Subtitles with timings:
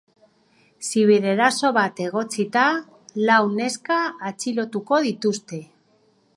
[0.87, 2.65] Zibereraso bat egotzita,
[3.29, 5.65] lau neska atxilotuko dituzte.